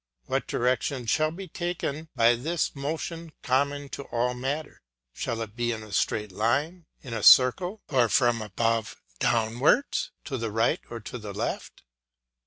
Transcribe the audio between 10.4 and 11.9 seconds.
right or to the left?